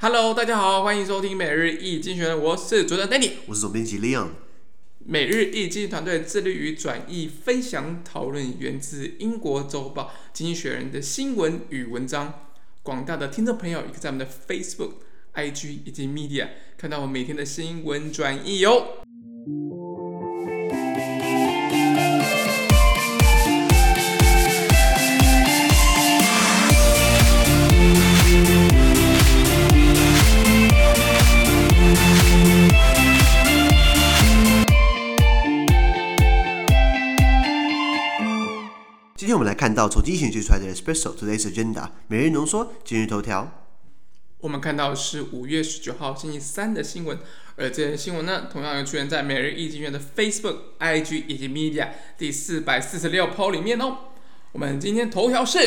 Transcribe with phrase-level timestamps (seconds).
[0.00, 4.28] Hello，大家好，欢迎收听每日易经济学人，我是主持人 Danny，我是总编辑 Leon。
[5.04, 12.46] 每日易经济团队致力于转译、分享、讨论源自英国周报《经济学人》的新闻与文章。
[12.84, 14.92] 广大的听众朋友也可以在我们的 Facebook、
[15.34, 16.46] IG 以及 Media
[16.76, 18.98] 看到我每天的新闻转译哟。
[19.02, 19.07] 今
[39.38, 43.68] 我们来看到从经济学人出来的 especial Today's Agenda 每日浓缩今日头条。
[44.38, 47.16] 我们看到是五月十九号星期三的新闻，
[47.54, 53.98] 而这些新闻呢，同样也出现在每日一经院的 Facebook、IG 以及 Media 第四百四十六 po 里面哦。
[54.50, 55.60] 我们今天头条是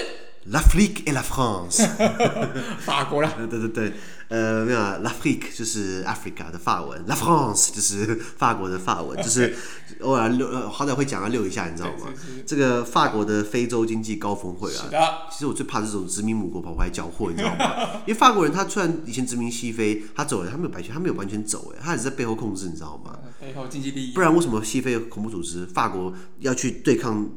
[0.49, 1.87] L'Afrique et la France，
[2.81, 3.31] 法国啦。
[3.37, 3.93] 对对对。
[4.27, 9.53] 呃，没有，L'Afrique 就是 Africa 的法文，La France 就是法国的法文， 就是
[9.99, 12.07] 偶尔溜，好歹会讲要溜一下，你知道吗？
[12.45, 17.99] 这个法国的非洲经济高峰会啊，其实我最怕这种殖民母国跑过来搅和，你知道吗？
[18.07, 23.19] 因为法国人他虽然以前殖民西非，他走了，他没有白权，他没有完全走，哎，他只是在背后控制，你知道吗？
[23.41, 24.13] 背后经济利益。
[24.13, 27.29] 不然为什么西非恐怖组织，法国要去对抗，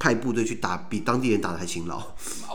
[0.00, 2.02] 派部队去打，比当地人打的还勤劳？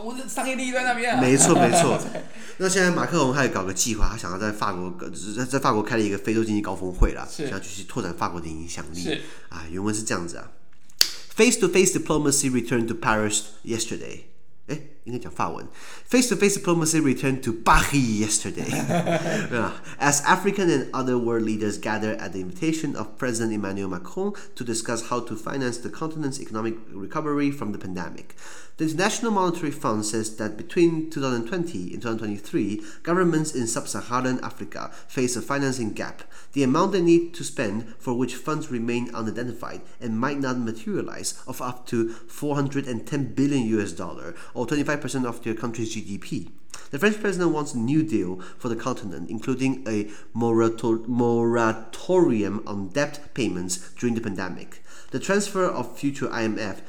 [0.03, 1.21] 我的商业利益在那边啊。
[1.21, 1.99] 没错没错。
[2.57, 9.21] 那现在马克龙他也搞个计划，他想要在法国，就是在在法国开了一个非洲经济高峰会啦，想要继续拓展法国的影响力。
[9.49, 10.51] 啊，原文是这样子啊
[11.35, 14.21] ：Face-to-face diplomacy returned to Paris yesterday。
[14.67, 15.66] 哎，应该讲法文。
[16.08, 18.70] Face-to-face diplomacy returned to Paris yesterday.
[19.98, 24.64] As African and other world leaders gather at the invitation of President Emmanuel Macron to
[24.64, 28.36] discuss how to finance the continent's economic recovery from the pandemic.
[28.78, 35.36] The International Monetary Fund says that between 2020 and 2023, governments in sub-Saharan Africa face
[35.36, 36.22] a financing gap.
[36.54, 41.34] The amount they need to spend, for which funds remain unidentified and might not materialize,
[41.46, 46.49] of up to 410 billion US dollar, or 25% of their country's GDP.
[46.91, 53.33] The French president wants a new deal for the continent, including a moratorium on debt
[53.33, 54.81] payments during the pandemic.
[55.11, 56.81] The transfer of future IMF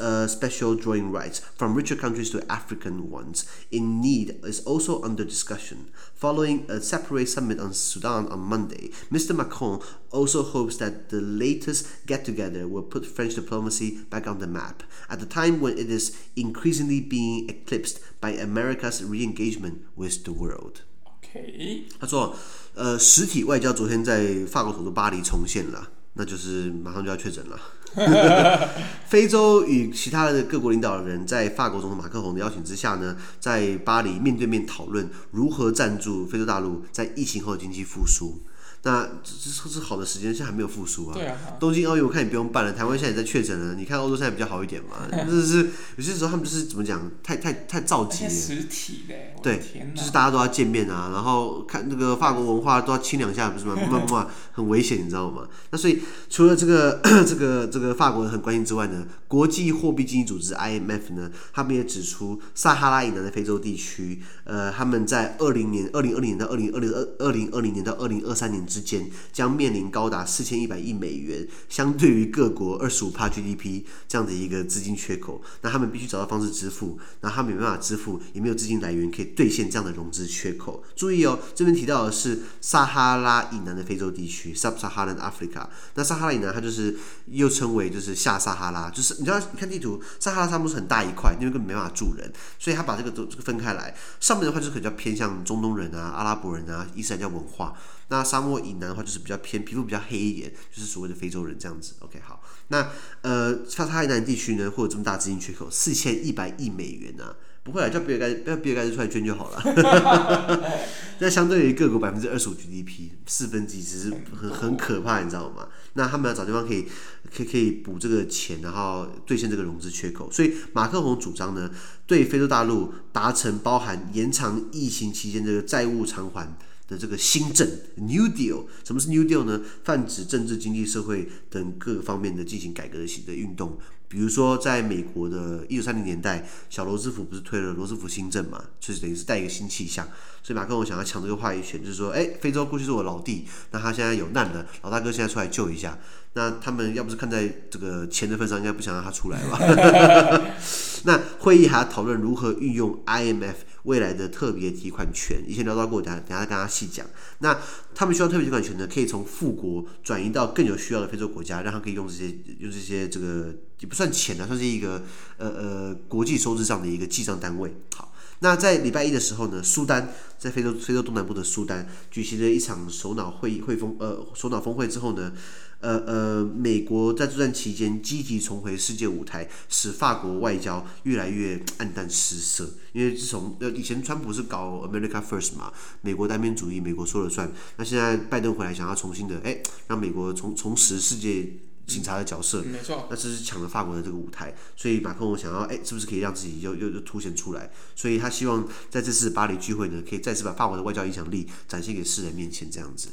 [0.00, 5.22] uh, special drawing rights from richer countries to African ones in need is also under
[5.22, 5.90] discussion.
[6.14, 9.36] Following a separate summit on Sudan on Monday, Mr.
[9.36, 14.46] Macron also hopes that the latest get together will put French diplomacy back on the
[14.46, 20.22] map at a time when it is increasingly being eclipsed by America's re engagement with
[20.24, 20.80] the world.
[21.20, 21.82] Okay.
[22.00, 22.34] 他说
[22.74, 27.60] ：“呃，实体外交昨天在法国首都巴黎重现了。”那就是马上就要确诊了。
[29.06, 38.42] 非洲与其他的各国领导人，在法国总统马克龙的邀请之下呢，在巴黎面对面讨论如何赞助非洲大陆在疫情后的经济复苏。
[38.82, 39.32] 那这
[39.64, 41.14] 这是好的时间，现在还没有复苏啊。
[41.14, 41.36] 对啊。
[41.58, 43.74] 东京奥运我看你不用办了，台湾现在也在确诊了。
[43.74, 45.08] 你看欧洲现在比较好一点嘛？
[45.26, 48.30] 就是有些时候他们就是怎么讲，太太太着急了。
[48.30, 49.14] 实体的。
[49.42, 49.60] 对，
[49.94, 53.76] 就是大家都要见面啊，然后看那个法国文化都要亲两下，不是吗？
[53.88, 55.46] 嘛嘛，很危险，你知道吗？
[55.70, 75.42] 那所以除了这个这个这个法国人很关心之外呢，国际货币基金组织 IMF 呢，他们也指出，撒哈拉以南的非洲地区，呃，他们在二零年、二零二零年到二零二零二二零二零年到二零二三年之间，将面临高达四千一百亿美元，相对于各国二十五帕 GDP 这样的一个资金缺口。
[75.62, 80.84] 那他们必须找到方式支付，那他们没办法支付，也没有资金来源可以兑现这样的融资缺口。
[80.94, 85.66] 注意哦，这边提到的是撒哈拉以南的非洲地区 （Sub-Saharan Africa）。
[85.94, 86.96] 那撒哈拉以南，它就是
[87.26, 93.94] 又称为就是下撒哈拉，就是你知道，你看地图，撒哈拉沙漠是很大一块，因为根本没办法住人，所以他把这个都这个分开来。
[94.20, 97.74] 上面的话就是比较偏向中东人啊、阿拉伯人啊、伊斯兰教文化。
[98.08, 101.94] 那沙漠以南的话就是比较偏皮肤比较黑一点，就是所谓的非洲人这样子。
[102.00, 102.90] OK，好，那
[103.22, 107.36] 呃撒哈拉南地区呢，会有这么大资金缺口，四千一百亿美元啊。
[107.64, 109.62] 不会啊，叫比尔盖，叫比尔盖茨出来捐就好了。
[111.20, 115.68] 那相对于各国百分之二十五 GDP，四分之一其实很很可怕，你知道吗？
[115.92, 116.86] 那他们要找地方可以，
[117.30, 120.32] 可以可以补这个钱，然后兑现这个融资缺口。
[120.32, 121.70] 所以马克宏主张呢，
[122.06, 126.56] 对非洲大陆达成包含延长疫情期间这个债务偿还
[126.88, 128.64] 的这个新政 New Deal。
[128.82, 129.60] 什么是 New Deal 呢？
[129.84, 133.78] 泛指政治、经济、社会等各方面的进行改革的的运动。
[134.10, 140.08] 比如说，在美国的一九三零年代，小罗斯福不是推了罗斯福新政嘛，就是等于是带一个新气象。
[140.42, 145.98] 所以马克宏想要抢这个话语权，就是说，哎，非洲过去是我老弟，那他现在有难了，老大哥现在出来救一下。
[146.32, 149.58] 那他们要不是看在这个钱的份上，应该不想让他出来吧？
[151.04, 157.06] 那会议还要讨论如何运用 IMF 未来的特别提款权，以前聊到过，等下等下跟大家细讲。
[157.38, 157.58] 那
[157.94, 162.26] 他们需要特别提款权呢，可以从富国转移到更有需要的非洲国家，让他可以用这些
[162.58, 165.02] 用这些这个也不算钱啊，算是一个
[165.36, 167.74] 呃呃国际收支上的一个记账单位。
[167.94, 175.32] 好，那在礼拜一的时候呢，苏丹在非洲非洲东南部的苏丹举行了一场首脑会议会峰呃首脑峰会之后呢。
[175.80, 182.68] 呃呃，美国在作战期间积极重回世界舞台，使法国外交越来越黯淡失色。
[182.92, 187.52] 因为自从呃以前川普是搞 America First 嘛，美国单边主义，美国说了算。
[187.76, 191.48] 那现在拜登回来，想要重新的哎，让美国重重拾世界
[191.86, 193.06] 警察的角色，嗯、没错。
[193.08, 197.70] 那这是抢了法国的这个舞台，所以马克龙想要哎，是不是可以让自己又又又凸显出来？
[197.94, 203.10] 所以他希望在这次巴黎聚会呢，可以再次把法国的外交影响力展现给世人面前，这样子。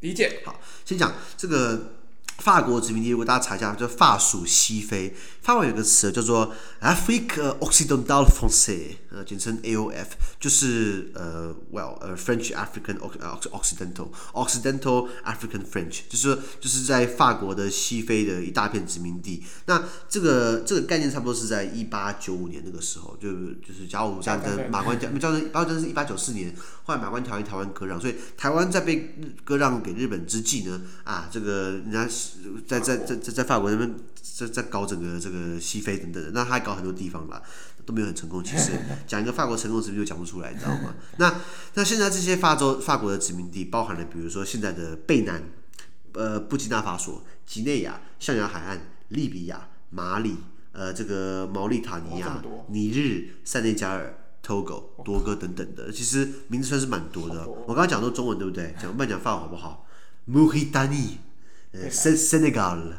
[0.00, 0.42] 理解。
[0.44, 1.94] 好，先讲这个。
[2.38, 5.14] 法国殖民地，如果大家查一下，叫法属西非。
[5.42, 10.06] 法文有个词叫做 Afrique Occidentale Française，呃，简称 AOF，
[10.38, 19.42] 就是呃，well，呃，French African Occidental，Occidental African French，就是就是在法国的西非的一大片殖民地。
[19.66, 32.08] 那这个这个概念差不多是在一八九五年那个时候，就就是甲午战争，马关条，叫做甲午战争是一八九四年，后来马关条约台湾割让，所以台湾在被割让给日本之际呢，啊，这个人家。
[32.66, 37.42] 在在在在在法国那边在在搞整个这个西非等等的，那他还搞很多地方啦，
[37.84, 38.42] 都没有很成功。
[38.42, 38.72] 其实
[39.06, 40.94] 讲一个法国成功的殖民就讲不出来，你知道吗？
[41.18, 41.40] 那
[41.74, 45.42] 那现在这些法洲法国的殖民地，包含了比如说现在的贝南、
[46.12, 50.36] 呃布基纳法索、几内亚、象牙海岸、利比亚、马里、
[50.72, 54.14] 呃这个毛利塔尼亚、尼日、塞内加尔、
[54.44, 57.48] Togo、多哥等等的，其实名字算是蛮多的。
[57.48, 58.74] 我刚刚讲的都中文对不对？
[58.80, 59.86] 讲慢讲法文好不好
[60.28, 61.18] ？Mauritanie
[61.72, 62.92] 呃，Senegal，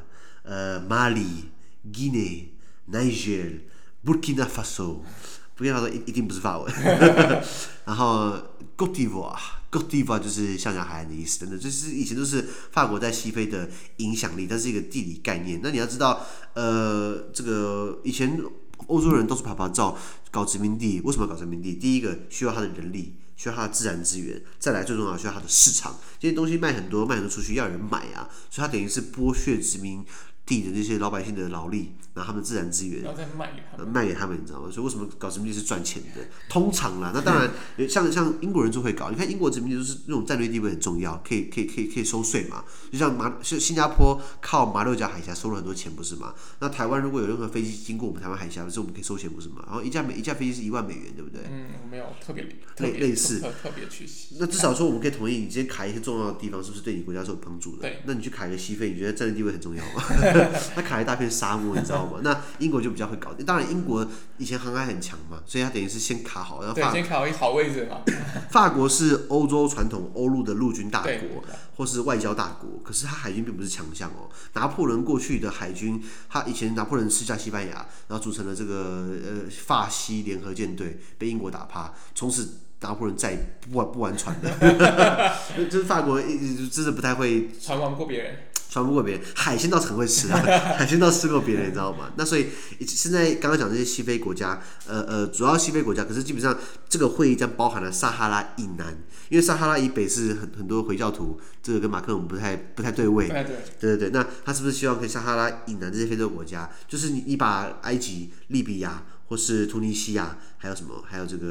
[0.43, 1.51] 呃，马里、
[1.91, 2.45] Guinea、
[2.91, 3.59] Niger、
[4.03, 6.73] Burkina Faso，Burkina Faso 一一定不是法文。
[7.85, 8.35] 然后
[8.75, 15.59] ，Côte d'Ivoire，Côte d'Ivoire 就是象牙海岸的意思，等等，这是以前都是法国在西非的影响力，但是一个地理概念。
[15.61, 18.41] 那你要知道，呃，这个以前
[18.87, 19.97] 欧洲人都是拍拍照
[20.31, 21.75] 搞殖民地，为什么搞殖民地？
[21.75, 23.13] 第一个需要他的人力。
[23.35, 30.05] 需要它的自然资源，再来最重要需要它的市场，这些东西卖很多，卖很多出去要人买啊，所以它等于是剥削殖民
[30.45, 34.69] 地的那些老百姓的劳力，然后他们的自然资源，然后再卖给他们，卖给他们，你知道吗？
[34.69, 36.21] 所以为什么搞殖民地是赚钱的？
[36.49, 37.49] 通常啦，那当然，
[37.87, 39.09] 像像英国人就会搞。
[39.09, 42.65] 你看英国殖民地就是那种战略地位很重要，可以可以可以可以收税嘛。
[42.91, 46.33] 就像马，像新加坡靠马六甲海峡收了很多钱，不是吗？
[46.59, 49.63] 那台湾如果有任何飞机经过我们台湾海峡，不是我们可以收钱，不是吗？
[49.65, 51.41] 然后一架美一架飞机是一万美元，对不对？
[51.49, 52.45] 嗯，没有特别
[52.79, 54.05] 类类似特特别去。
[54.37, 57.83] 那至少说我们可以同意，你今天卡一些重要的地方，是不是对你国家是有帮助的？
[57.83, 58.01] 对。
[58.05, 60.03] 那你去卡一个西非，你觉得战略地位很重要吗？
[60.75, 62.19] 他卡一大片沙漠，你知道吗？
[62.23, 63.31] 那英国就比较会搞。
[63.45, 64.07] 当然，英国
[64.37, 68.01] 以前航海很强嘛，所以他等于是先卡好，然后法先卡好一好位置嘛。
[68.49, 71.43] 法国是欧洲传统欧陆的陆军大国，
[71.75, 74.29] 或是外交大国，可是他海军并不是强项哦。
[74.53, 85.35] 拿破仑过去的海军，他以前拿破仑吃下西班牙，然后组成了这个呃法西联合舰队，被英国打趴，从此拿破仑再也不玩不玩船的。
[85.69, 88.35] 就是法国一直真的不太会船玩不过别人。
[88.73, 90.41] 传不过别人，海鲜倒是很会吃啊，
[90.75, 92.11] 海鲜倒吃过别人，你知道吗？
[92.17, 92.47] 那所以
[92.87, 96.57] 现在刚刚讲这些西非国家，呃呃，主要西非国家，可是基本上
[96.89, 98.97] 这个会议将包含了撒哈拉以南，
[99.29, 109.03] 因为撒哈拉以北是很很多回教徒，这个跟马克龙不太不太对位，对对对，那他是不是希望跟撒哈拉以南这些非洲国家，就是你你把埃及、利比亚。
[109.27, 111.01] 或是突尼西亚，还有什么？
[111.09, 111.47] 还有这个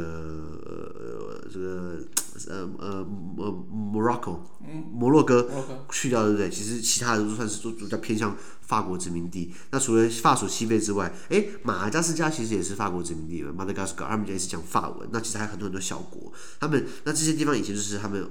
[0.64, 1.98] 呃这个
[2.48, 3.06] 呃呃
[3.38, 4.40] 呃摩洛哥，
[4.92, 5.48] 摩洛哥
[5.90, 6.50] 去掉对不对？
[6.50, 9.52] 其实其他的都算是都比较偏向法国殖民地。
[9.70, 13.52] 那除了法属西非之外，诶，马达加斯加其实也是法国殖民地嘛。
[13.56, 15.08] 马达加斯加他们也是讲法文。
[15.12, 18.30] 那其实还有很多很多小国，他们那这些地方以前就是他们。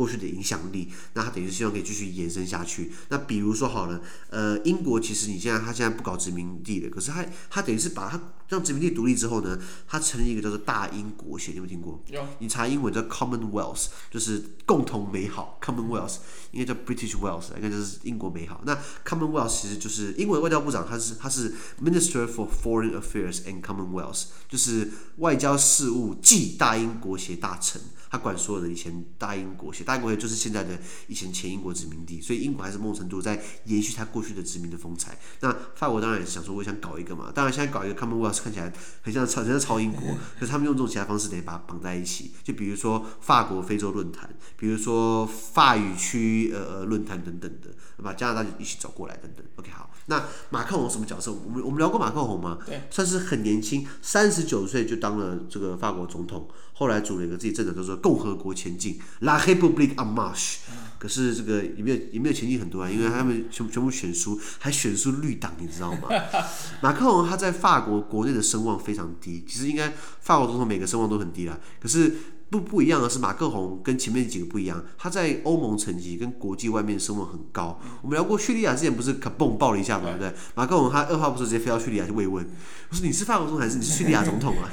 [0.00, 2.90] 过去的影响力，那他等于是希望可以继续延伸下去。
[3.10, 12.02] 那比如说好了，呃，英国其实你现在他现在不搞殖民地了，可是他他等于是把他让殖民地独立之后呢，他成立一个叫做大英国协，你有没有听过？
[12.08, 12.26] 有。
[12.38, 15.58] 你查英文叫 Commonwealth，就是共同美好。
[15.62, 16.14] Commonwealth
[16.52, 18.62] 应该叫 British Wealth，应该就是英国美好。
[18.64, 21.52] 那 Commonwealth 其实就是英国外交部长，他是他是
[21.84, 27.82] Minister for Foreign Affairs and Commonwealth，就是外交事务暨大英国协大臣。
[28.10, 30.76] 他管所有的以前大英国协，大英国协就是现在的
[31.06, 35.16] 以前前英国殖民地，所以英国还是某种程度在延续他过去的殖民的风采。
[35.40, 40.02] 那法国当然也是想说，我想搞一个嘛，当然现在搞一个 Commonwealth 看起来很像超，很像超英国，
[40.38, 47.68] 可是他们用这种其他方式得把它绑在一起，就比如说法国非洲论坛，比如说法语区呃呃论坛等等的，
[48.00, 49.44] 把加拿大一起找过来等等。
[49.56, 51.32] OK，好，那马克龙什么角色？
[51.32, 52.58] 我们我们聊过马克龙吗？
[52.66, 56.48] 对，算是很年轻，三十九岁就当了这个法国总统。
[56.72, 60.56] 后来组了一个自己政党，叫做共和国前进 （La République en Marche）。
[60.98, 66.08] 可是这个也没有也没有前进很多啊，因为他们全全部选输，还选输绿党，你知道吗？
[66.80, 72.14] 马克龙他在法国国内的声望非常低，其实应该法国总统每个声望都很低啦，可是。
[72.50, 77.80] 不不一样的是，马克宏跟前面几个不一样，他在欧盟层级跟国际外面声望很高。
[78.02, 80.32] 我们聊过叙利亚之前不是卡蹦爆了一下嘛，对不对？
[80.56, 82.44] 马克宏他二话不说直接飞到叙利亚去慰问，
[82.90, 84.68] 我说你是法国总统还是你是叙利亚 总统啊？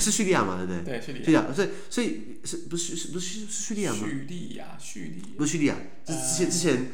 [0.00, 0.98] 是叙利亚嘛，对不对？
[0.98, 1.46] 对，叙利亚。
[1.54, 3.98] 所以所以是不是是不是是叙利亚吗？
[4.00, 5.28] 叙利亚，叙利亚。
[5.38, 5.76] 不是叙利亚，
[6.06, 6.86] 是之前之前。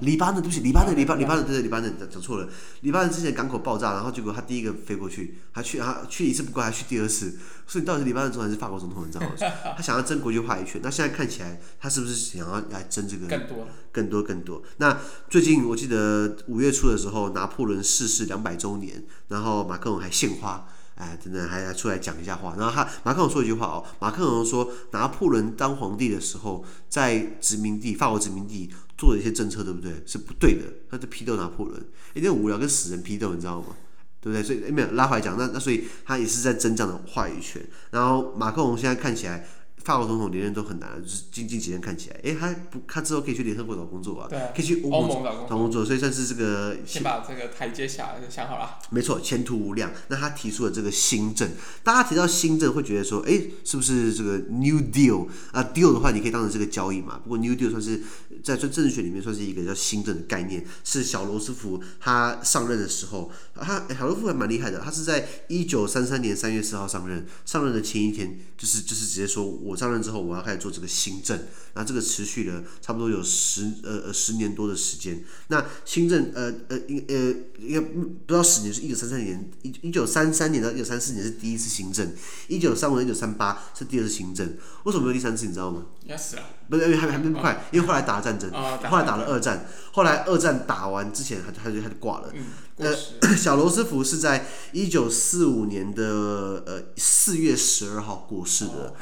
[0.00, 2.48] 黎巴嫩，对不起，黎巴嫩，黎巴，黎巴嫩，对对，黎巴嫩讲错了。
[2.82, 7.38] 黎巴嫩之前港口爆炸，然后结果他第一个飞过去，还去，他去一次不够，还去第二次。
[7.66, 9.06] 所以你到底是黎巴嫩总统还是法国总统？
[9.06, 9.32] 你知道吗？
[9.76, 13.26] 他想要争国际话语权，那现在看起来，他是不是想要来争这个？
[13.26, 14.62] 更多，更多，更多。
[14.78, 20.66] 那最近我记得五月初的时候，拿破仑逝世两百周年，然后马克龙还献花。
[21.00, 30.02] 哎，真的还要出来讲一下话，然后他马克龙说一句话哦，马克龙说拿破仑当皇帝的时候，在殖民地法国殖民地做的一些政策，对不对？
[30.04, 33.68] 是不对的，他在批斗拿破仑，有点无聊，跟死人批斗，你知道吗？
[34.20, 34.42] 对不对？
[34.42, 37.66] 所以没有拉回来讲，那那所以他也是在增长的话语权。
[37.90, 39.48] 然后马克龙现在看起来。
[39.84, 48.78] 法国总统连任都很难，就是近近几年看起来，哎，他不，他之后可以去联合国找工作啊，对啊，可以去欧盟找工作，所以算是这个先把这个台阶下想好了。
[48.90, 49.90] 没错，前途无量。
[50.08, 51.50] 那他提出了这个新政，
[51.82, 57.18] 大家提到新政会觉得说，哎，是不是这个 New Deal 啊？Deal 的话，你可以当成这个交易嘛。
[57.22, 58.02] 不过 New Deal 算是
[58.42, 71.38] 在政治学里面算是一个叫新政的概念，是小罗斯福他上任的时候，他小罗斯福还蛮厉害的，他是在一九三三年三月四号上任，上任的前一天就是就是直接说我上任之后我要开始做这个新政，
[71.74, 75.24] 那这个持续了差不多有十呃呃十年多的时间。
[75.48, 77.14] 那新政呃呃应呃
[77.58, 82.12] 应该不知道十年是一九三三年一一九三三年到一九三四年是第一次新政，
[82.48, 84.56] 一九三五到一九三八是第二次新政。
[84.84, 85.46] 为什么没有第三次？
[85.46, 85.86] 你知道吗？
[86.06, 86.42] 要死了！
[86.68, 92.32] 不是，因为还还没快，哦、因为后来打了战争，哦、后来打了二战，后来二战打完之前他他就他就挂了。
[92.32, 92.46] 嗯、
[92.76, 98.72] 呃，小罗斯福是在一九四五年的呃四月十二号过世的。
[98.72, 98.94] 哦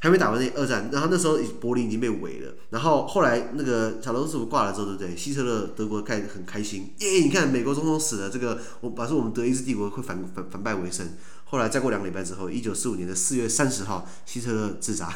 [0.00, 5.14] 还没打完那二战，然后那时候柏林已经被围了，然后后来那个小罗斯福挂了之后，对不对？
[5.16, 7.08] 希特勒德国开很开心，耶！
[7.22, 11.06] 你看美国总统死了，这个我表示我们德意志帝国会反反反败为胜。
[11.44, 15.10] 后来再过两个礼拜之后，一九四五年的四月三十号，希特勒自杀，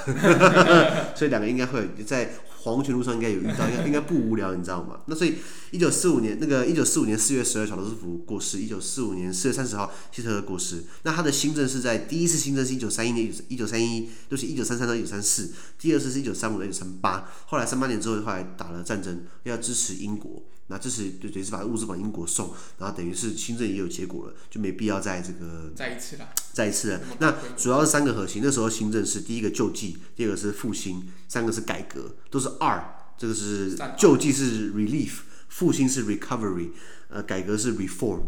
[1.15, 2.35] 所以两个应该会在
[2.65, 5.01] 黄泉路上应该有遇到，应该 应该不无聊，你知道吗？
[5.07, 5.35] 那所以
[5.71, 10.83] 一九四五年那个一九四五年四月十二，小罗斯福过世；一九四五年四月三十号，希特勒过世。
[11.03, 17.31] 那他的新政是在第一次新政是一九三一年，一九三一就是一九三三到一九三四，第二次是一九三五到一九三八。
[17.47, 20.43] 后来三八年之后，后来打了战争，要支持英国。
[20.69, 27.01] 那这是就等于是把物资往英国送，然后等于是新政也有结果了，就没必要再这个再一次了，再一次了。
[27.19, 32.97] 那主要是三个核心，那时候新政是第一个救济，第二个是复兴，三个是改革，都是二。
[33.17, 35.19] 这个是救济是 relief，
[35.49, 36.71] 复兴是 recovery，
[37.09, 38.23] 呃，改革是 reform。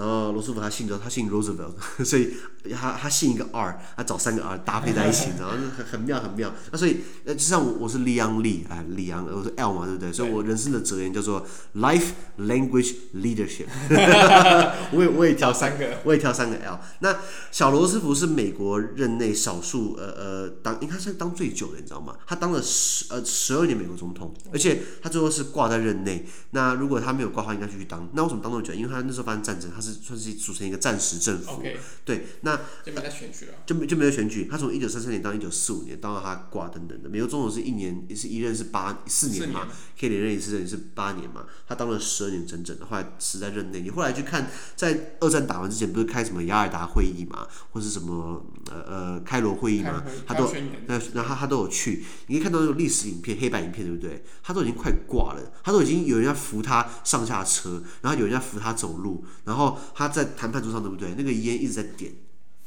[0.00, 2.32] 然后罗斯福他姓他姓 Roosevelt， 所以
[2.74, 6.50] 他他姓一个 R，他找三个 R 搭配在一起，然后 很很妙很妙。
[6.72, 10.10] 那所以呃，就像我我是李昂利啊，李昂我是 L 嘛，对不对？
[10.10, 13.66] 所以我人生的哲言叫做 Life Language Leadership。
[14.92, 16.80] 我也我也挑三个，我也挑三个 L。
[17.00, 17.18] 那
[17.50, 22.16] 小罗斯福是美国任内少数呃呃当应该是当最久的，你知道吗？
[22.26, 26.26] 他当了十呃十二年美国总统，而且他最后是挂在任内。
[26.52, 28.08] 那如果他没有挂的话，应该继续当。
[28.14, 28.72] 那为什么当那么久？
[28.72, 29.89] 因为他那时候发生战争，他是。
[29.92, 31.62] 算是组成一个暂时政府.
[32.04, 34.48] 对，那就没在选举了，就没就没有选举。
[34.50, 37.08] 他从一九三三年到一九四五年，当到他挂等等的。
[37.08, 39.68] 美国总统是一年也是一任是八四年嘛，年
[39.98, 41.44] 可以连任一次，也是八年嘛。
[41.68, 43.80] 他当了十二年整整的，后来死在任内。
[43.80, 50.52] 你后来去看，在二战打完之前，不是开什么雅尔达会议嘛，或是什么呃呃开罗会议嘛，他都
[50.86, 52.04] 那然后他他都有去。
[52.26, 54.24] 你可以看到那种历史影片，黑白影片，对不对？
[54.42, 59.69] 他都已经快挂了，他都已经有人要扶他上下车，然后有人要扶他走路，然后。
[59.94, 61.14] 他在谈判桌上，对不对？
[61.16, 62.12] 那个烟一直在点，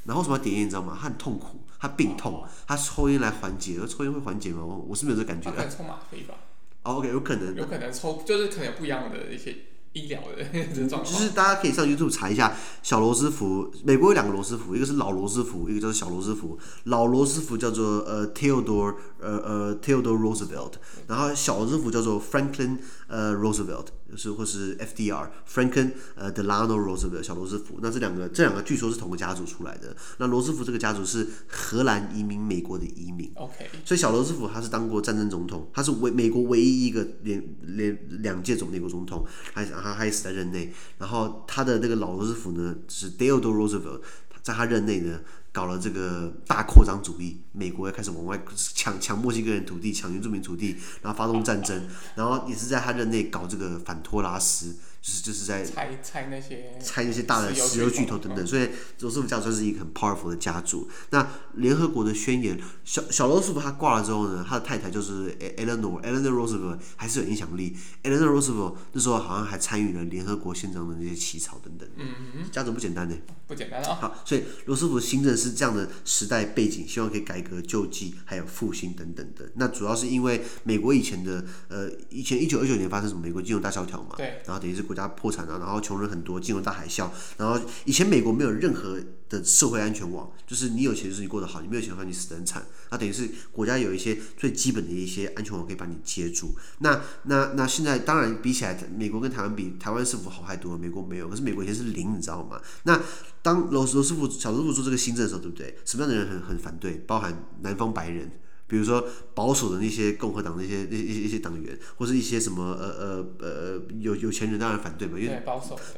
[0.06, 0.66] 然后为什么要点烟？
[0.66, 0.98] 你知道吗？
[1.00, 3.78] 他很痛苦，他病痛，他抽烟来缓解。
[3.82, 4.64] 而抽烟会缓解吗？
[4.64, 5.50] 我我是没有这感觉。
[5.50, 6.36] 他可能抽吗啡吧。
[6.84, 7.56] 哦，OK，有可能。
[7.56, 9.56] 有可能抽，就是可能有不一样的一些
[9.94, 11.06] 医疗的 这状况。
[11.06, 13.72] 就是大家可以上 YouTube 查一下小罗斯福。
[13.84, 16.58] 美国有两个罗斯福，一个是老罗斯福，一个叫做小罗斯福。
[16.86, 20.74] 老罗斯福叫做呃 Theodore 呃呃 Theodore Roosevelt，
[21.08, 23.88] 然后小罗斯福叫做 Franklin 呃 Roosevelt。
[24.14, 29.96] 就是或是 FDR，Franklin 呃 Delano Roosevelt 小罗斯福，那这两个这两个据说是同个家族出来的。
[30.20, 33.32] 那罗斯福这个家族是荷兰移民美国的移民。
[33.34, 40.74] OK，所以小罗斯福他是当过战争总统，他是唯美国唯一一个连连两届总美国总统，还他还死在任内。
[40.98, 44.02] 然后他的那个老罗斯福呢是 Theodore Roosevelt，
[44.42, 45.20] 在他任内呢
[45.52, 54.76] 搞了这个大扩张主义，美国要开始往外抢抢墨西哥人土地，抢原住民土地，然后发动战争，然后也是在他任内搞这个反托拉斯。
[55.04, 58.70] 就是就是在拆拆那些拆那些大的石油巨头等等，所以
[59.02, 60.90] 罗斯福家族算是一个很 powerful 的家族。
[61.10, 67.76] 那联合国的宣言，小小罗斯福他挂了之后呢，他的太太就是 Eleanor Eleanor Roosevelt 还是有影响力。
[68.04, 71.86] Eleanor Roosevelt 那时候好像还参与了联合国宪章的那些起草等等。
[71.98, 72.08] 嗯
[72.38, 73.14] 嗯，家族不简单呢。
[73.46, 73.98] 不简单啊。
[74.00, 79.52] 好，所以罗斯福新政是这样的时代背景，希望可以改革救济，还有复兴等等的。
[79.56, 83.22] 那主要是因为美国以前的呃，以前一九二九年发生什么？
[83.22, 84.16] 美国金融大萧条嘛。
[84.16, 84.42] 对。
[84.46, 87.10] 然后等于是国家破产了，然后穷人很多，金融大海啸。
[87.38, 92.64] 然后以前美国没有任何的社会安全网，就是你有钱就是你过得好，你没有钱的话你死得很惨。
[92.92, 96.56] 那等于是国家有一些最基本的一些安全网可以把你接住。
[96.80, 100.78] 那那那现在当然比起来，美国跟台湾比，台湾是否好太多了？
[100.78, 102.62] 美国没有，可是美国以前是零，你知道吗？
[102.84, 103.02] 那
[103.42, 105.76] 当罗罗斯福小罗斯福做这个新政的时候，对不对？
[105.86, 107.04] 什么样的人很很反对？
[107.08, 108.32] 包含南方白人。
[108.68, 115.44] 比如说保守的那些共和党那些那些一些一些党员，或是一些什么呃呃呃有有钱人当然反对嘛，因为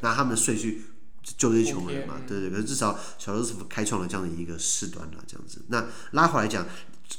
[0.02, 0.82] 拿他们的税去
[1.38, 2.50] 救这些穷人嘛，对对。
[2.50, 5.62] 可是至少小罗斯福开创了这样的一个事端了，这样子。
[5.70, 6.66] 那拉回来讲，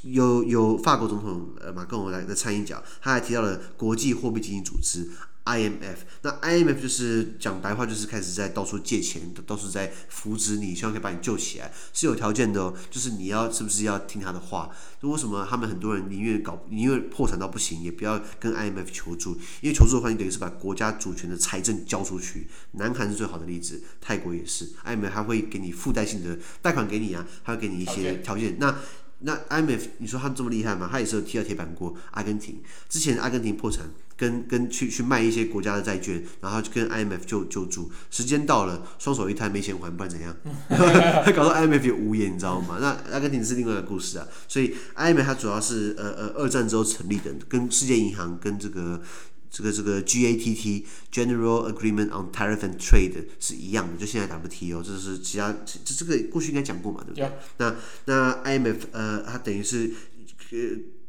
[0.03, 5.09] 有有法国总统呃马克龙来的参与讲，他还提到了国际货币基金组织。
[5.47, 12.73] IMF，那 IMF 就是讲白话，就是开始在到处借钱，到处在扶植你，希望可以把你救起来，是有条件的哦。
[12.91, 14.69] 就是你要是不是要听他的话？
[14.99, 19.31] 那为什么他们很多人宁愿搞，宁愿破产到不行，也不要跟 IMF 求助？
[19.61, 22.47] 因为求助的话，你等于是把国家主权的财政交出去。
[22.73, 28.57] 南韩是最好的例子，泰国也是，IMF 还会给你附带性的贷款给你啊，还会给你一些条件。
[28.59, 28.75] 那
[29.19, 30.87] 那 IMF，你说他这么厉害吗？
[30.91, 31.95] 他也是有踢到铁板过。
[32.11, 33.89] 阿根廷之前阿根廷破产。
[34.17, 40.35] 跟跟去去卖一些国家的债券，然后就跟 IMF 救救助，时间到了，双手一摊没钱还，不然怎样？
[41.23, 42.79] 他 搞到 IMF 也无言，你知道吗？
[42.81, 44.27] 那阿根廷是另外一个故事啊。
[44.47, 48.99] 所以 IMF 它主要是呃呃二战之后成立的，跟世界银行跟这个
[49.49, 59.91] 这个这个 GATT General Agreement on Tariff and Trade 是一样的，就现在 WTO，这是其他这这个过去应该讲过嘛，对不对.那那 IMF 呃，它等于是
[60.51, 60.57] 呃。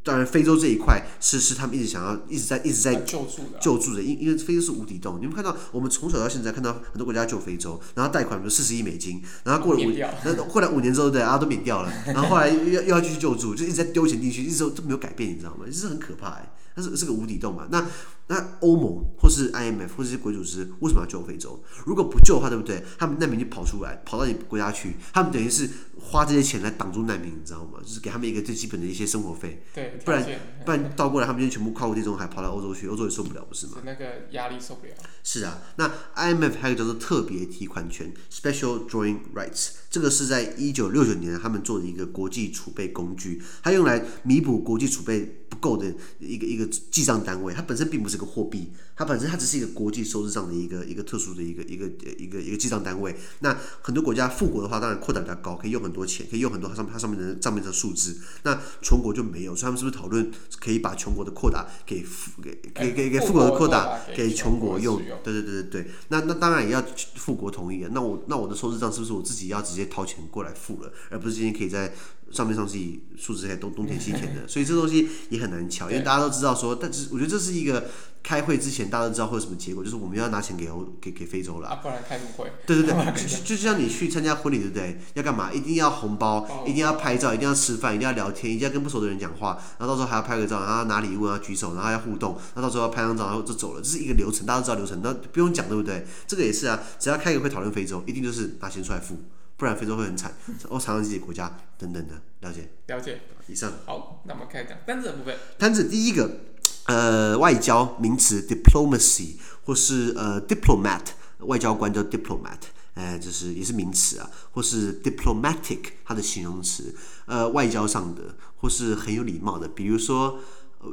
[0.05, 5.19] 当然，非洲这一块是是他们一直想要一直在一直在救助的，救助的，因因为非洲是无底洞。
[5.21, 15.67] 你们看到，我们从小到现在看到很多国家救非洲，然后贷款比如四十亿美金，然后过了五，然后后来五年之后对啊都免掉了， 然后后来又要又要继续救助，就一直在丢钱进去，一直都都没有改变，你知道吗？
[15.67, 17.69] 这是很可怕哎，它是是个无底洞嘛。
[17.71, 17.85] 那
[18.29, 21.62] 那欧盟或是 IMF 或是国际组织为什么要救非洲？
[21.85, 22.83] 如果不救的话，对不对？
[22.99, 25.69] 他们难民就跑出来，跑到你国家去，他们等于是。
[26.01, 27.81] 花这些钱来挡住难民，你知道吗？
[27.83, 29.64] 就是给他们一个最基本的一些生活费。
[29.75, 30.25] 对，不然
[30.64, 33.73] 不然倒过来，他们就全部跨过地中海跑到欧洲去，欧洲也受不了，不是吗？
[33.79, 34.93] 是那个压力受不了。
[35.25, 45.87] 是啊，那 IMF 还有一个叫做特别提款权 （Special Drawing Rights），这个是在一九六九年他们做的一个国际储备工具，它用来弥补国际储备不够的
[46.18, 47.55] 一个一个记账单位。
[47.55, 51.87] 它本身并不是个货币，它本身它只是一个国际收支账的一个一个特殊的一个一个
[52.18, 53.16] 一个一个记账单位。
[53.40, 58.18] 那很多国家富国的话，当然扩展比较高，可以用很多钱，可以用很多它上它上面的账面的数字。
[58.42, 65.01] 那穷国就没有，所以他们是不是讨论可以把穷国的扩大给富给给给给富国的扩大给穷国用？
[65.24, 67.90] 对对对对对，那那当然也要富国同意啊。
[67.94, 71.93] 那我那我的收支账是不是我自己要直掏钱过来付了，而不是今天可以在
[72.31, 74.47] 上面上自己数字在东东填西填的？
[74.47, 77.85] 所以这东西也很难乔，因为大家都知道说，但是我觉得这是一个。
[78.21, 81.69] 开会之前，大家都知道会有什么结果，就是我们要拿钱给欧给给非洲了。
[81.69, 82.53] 啊，不然开什么会？
[82.67, 85.01] 对对对， 就就像你去参加婚礼，对不对？
[85.14, 85.51] 要干嘛？
[85.53, 96.05] 一定要红包，一定要拍照，一定要吃饭，一定要聊天，一定要跟不熟的人讲话，然后到时候还要拍个照，然后拿礼物，要举手，然后要互动，那到时候要拍张照，然后就走了，这是一个流程，大家都知道流程，那不用讲，对不对？
[96.27, 99.17] 这个也是啊，只要开个会讨论非洲，一定就是拿钱出来付，
[99.59, 100.33] 不然非洲会很惨，
[100.71, 102.71] 哦，常常自己国家等等的，了解？
[102.87, 103.21] 了解。
[103.47, 103.71] 以上。
[103.85, 105.37] 好，那我们开始讲单字的部分。
[105.59, 106.40] 单字第一个。
[106.88, 111.03] 呃，外交名词 diplomacy 或是呃 diplomat
[111.40, 112.57] 外交官叫 diplomat，
[112.94, 116.94] 哎，这是也是名词啊，或是 diplomatic 它的形容词，
[117.27, 120.38] 呃，外交上的或是很有礼貌的，比如说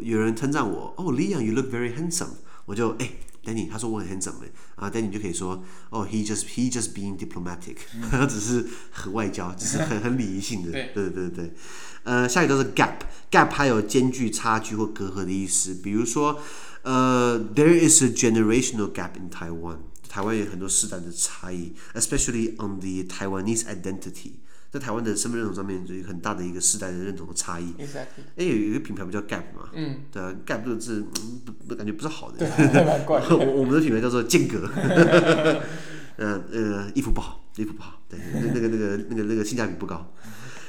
[0.01, 2.31] 有人称赞我，哦，Leon you look very handsome，
[2.65, 3.11] 我就哎
[3.45, 7.77] ，Danny 他说我很 handsome 哎，啊，Danny 就可以说，哦，he just he just being diplomatic，
[8.09, 11.53] 他只是很外交，只是很很礼仪性的，对对对对。
[12.03, 15.73] 呃，下一个都是 gap，gap 还有间距、差距或隔阂的意思。
[15.83, 16.39] 比如说，
[16.83, 19.77] 呃，there is a generational gap in Taiwan，
[20.07, 24.33] 台湾有很多世代的差异，especially on the Taiwanese identity，
[24.75, 27.73] 在台湾的身份认同上面有很大的一个世代的认同的差异。
[27.79, 28.23] Exactly。
[28.35, 29.69] 哎，有一个品牌不叫 gap 嘛？
[29.73, 30.01] 嗯。
[30.11, 32.39] 对啊，gap 这个字，嗯，不，感觉不是好的。
[32.39, 33.21] 对，蛮怪。
[33.29, 34.69] 我我们的品牌叫做间隔。
[36.17, 37.41] 嗯呃，衣服不好。
[37.55, 40.13] 衣服不好，对，那那个那个那个那个性价比不高。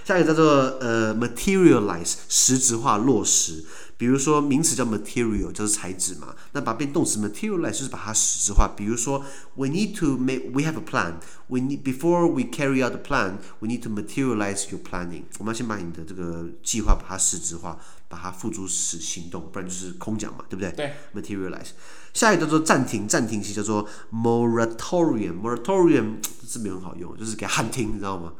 [0.05, 0.47] 下一个叫做
[0.81, 3.65] 呃 materialize，实质化落实。
[3.99, 6.35] 比如说名词叫 material，就是材质嘛。
[6.53, 8.69] 那把变动词 materialize 就是把它实质化。
[8.77, 13.81] 比如说 we need to make，we have a plan，we need before we carry out the plan，we need
[13.81, 15.23] to materialize your planning。
[15.39, 17.79] 我们要先把你的这个计划把它实质化，
[18.09, 20.71] 把它付诸实行动，不然就是空讲嘛，对不对？
[20.73, 20.93] 对。
[21.15, 21.71] materialize。
[22.13, 28.35] 下一个叫做暂停，暂停期叫做 moratorium，moratorium 这字没很好用，就是给喊停，你知道吗？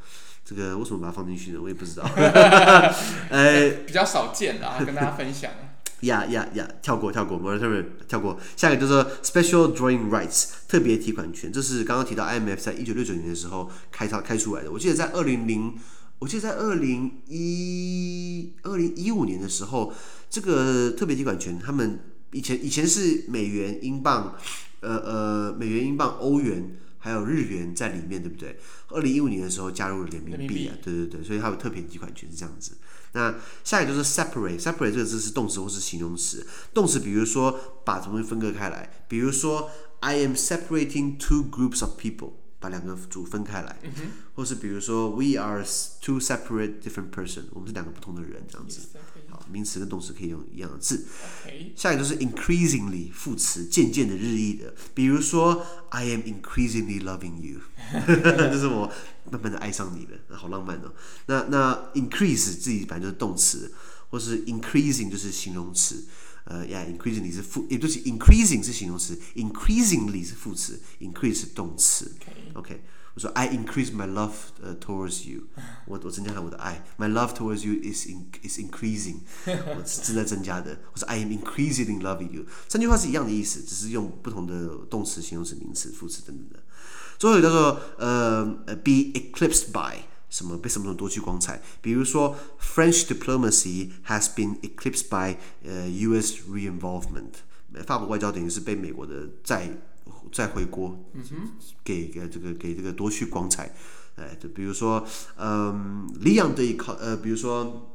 [0.49, 1.59] 这个为什么把它放进去呢？
[1.61, 2.09] 我也不知道。
[3.31, 5.51] 呃，比较少见的啊，跟大家分享。
[6.03, 6.69] 呀呀呀！
[6.83, 8.39] 跳过跳过，moratorium 跳过。
[8.55, 8.93] 下一个就是
[9.25, 11.51] special drawing rights，特别提款权。
[11.51, 14.71] 这是刚刚提到 IMF 在一九六九年的时候开发开出来的。
[14.71, 15.75] 我记得在二零零，
[16.21, 19.93] 我记得在二零一二零一五年的时候，
[20.31, 21.99] 这个特别提款权，他们
[22.33, 24.37] 以前以前是美元、英镑，
[24.81, 26.77] 呃呃，美元、英镑、欧元。
[27.07, 28.59] 还有日元在里面，对不对？
[28.89, 32.77] 二零一五年的时候加入了人民币啊，对对对，所以它有特别几款权是这样子。
[33.13, 36.45] 那下一个就是 separate，separate 这个字是动词或是形容词。
[36.75, 43.93] 动词比如说把东西分割开来，比如说 I am separating two groups of people，把两个组分开来，嗯、
[44.35, 45.65] 或是比如说 We are
[46.01, 48.81] two separate different person，我们是两个不同的人这样子。
[49.29, 51.05] 好名词跟动词可以用一样的字。
[51.75, 54.75] 下一个就是 increasingly 副词，渐渐的、日益的。
[54.95, 57.61] 比如说，I am increasingly loving you，
[58.51, 58.91] 就是我
[59.31, 60.95] 慢慢的爱上你了，好浪漫哦。
[61.27, 63.73] 那那 increase 自己本来就是动词，
[64.11, 66.05] 或是 increasing 就是形容词。
[66.46, 72.12] 呃，yeah，increasingly 是副，也就是 increasing 是形容词，increasingly 是副词，increase 是动词。
[72.54, 72.80] OK。Okay.
[73.14, 74.32] 我说 I increase my love
[74.80, 75.42] towards you，
[75.86, 80.80] 我我增加了我的爱，my love towards you is in is increasing，我是正在增加的。
[80.94, 86.64] 我说 I am increasingly loving you，三句话是一样的意思，只是用不同的动词、形容词、名词、副词等等的。
[87.20, 88.46] 最后一个叫做呃
[88.78, 89.98] be eclipsed by
[90.29, 96.35] 什么被什么什么夺去光彩，比如说 French diplomacy has been eclipsed by 呃 U.S.
[96.51, 97.33] reinvolvement，
[97.87, 99.71] 法国外交等于是被美国的再。
[100.33, 101.05] 再回锅，
[101.85, 103.73] 给给这个给这个夺去光彩，
[104.17, 105.05] 哎，就比如说，
[105.37, 107.89] 嗯，里昂的一考，呃，比如说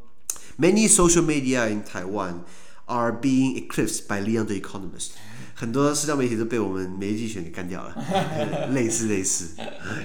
[0.57, 2.39] ，many social media in Taiwan
[2.85, 5.11] are being eclipsed by Leon the Economist，
[5.55, 9.55] 很多社交媒体都被我们媒体选给干掉了，类似类似，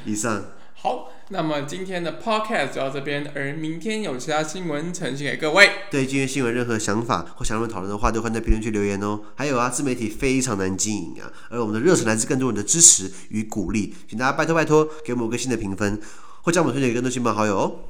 [0.05, 0.45] 以上。
[0.87, 5.68] 好，那么今天的 podcast 就到这边，而明天有其他新闻呈现给各位。
[5.90, 9.20] 对今天新闻任何想法或想让我们讨论的话，都欢迎在评论区留言哦。
[9.35, 16.01] 还有啊，自媒体非常难经营啊，而我们的热忱来自更多人的支持与鼓励，请大家拜托拜托给我们五个新的评分，
[16.42, 17.81] 或将我们推荐给更多亲朋好友哦。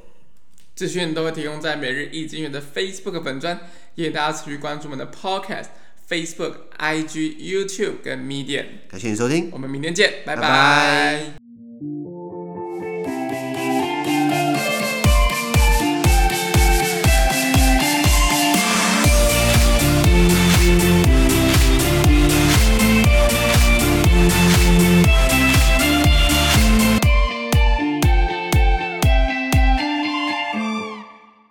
[0.75, 3.59] 资讯都会提供在每日一经元的 Facebook 粉专，
[3.93, 5.67] 也请大家持续关注我们的 podcast、
[6.09, 8.65] Facebook、IG、YouTube 跟 Medium。
[8.89, 10.41] 感谢你收听，我们明天见，拜拜。
[10.41, 11.46] 拜拜。